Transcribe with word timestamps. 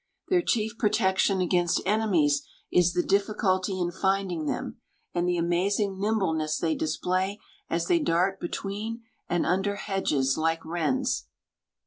Their 0.29 0.41
chief 0.41 0.79
protection 0.79 1.41
against 1.41 1.79
enemies 1.85 2.41
is 2.71 2.93
the 2.93 3.03
difficulty 3.03 3.79
in 3.79 3.91
finding 3.91 4.47
them 4.47 4.79
and 5.13 5.29
the 5.29 5.37
amazing 5.37 5.99
nimbleness 5.99 6.57
they 6.57 6.73
display 6.73 7.39
as 7.69 7.85
they 7.85 7.99
dart 7.99 8.39
between 8.39 9.03
and 9.29 9.45
under 9.45 9.75
hedges 9.75 10.39
like 10.39 10.65
wrens. 10.65 11.27